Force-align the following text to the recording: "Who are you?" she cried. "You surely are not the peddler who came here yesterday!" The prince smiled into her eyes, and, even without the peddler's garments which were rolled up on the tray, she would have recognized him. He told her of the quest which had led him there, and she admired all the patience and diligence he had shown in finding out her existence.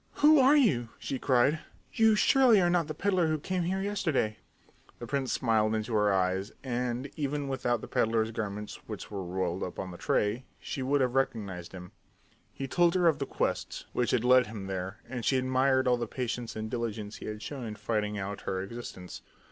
"Who 0.13 0.39
are 0.39 0.55
you?" 0.57 0.89
she 0.97 1.19
cried. 1.19 1.59
"You 1.93 2.15
surely 2.15 2.59
are 2.59 2.71
not 2.71 2.87
the 2.87 2.95
peddler 2.95 3.27
who 3.27 3.37
came 3.37 3.61
here 3.61 3.83
yesterday!" 3.83 4.39
The 4.97 5.05
prince 5.05 5.31
smiled 5.31 5.75
into 5.75 5.93
her 5.93 6.11
eyes, 6.11 6.51
and, 6.63 7.11
even 7.15 7.47
without 7.47 7.81
the 7.81 7.87
peddler's 7.87 8.31
garments 8.31 8.77
which 8.87 9.11
were 9.11 9.23
rolled 9.23 9.61
up 9.61 9.77
on 9.77 9.91
the 9.91 9.99
tray, 9.99 10.45
she 10.59 10.81
would 10.81 11.01
have 11.01 11.13
recognized 11.13 11.71
him. 11.71 11.91
He 12.51 12.67
told 12.67 12.95
her 12.95 13.07
of 13.07 13.19
the 13.19 13.27
quest 13.27 13.85
which 13.93 14.09
had 14.09 14.23
led 14.23 14.47
him 14.47 14.65
there, 14.65 14.97
and 15.07 15.23
she 15.23 15.37
admired 15.37 15.87
all 15.87 15.97
the 15.97 16.07
patience 16.07 16.55
and 16.55 16.71
diligence 16.71 17.17
he 17.17 17.27
had 17.27 17.43
shown 17.43 17.63
in 17.67 17.75
finding 17.75 18.17
out 18.17 18.41
her 18.41 18.59
existence. 18.59 19.21